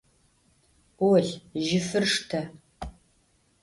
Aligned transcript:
Vol, 0.99 1.27
jıfır 1.67 2.05
şşte! 2.11 2.41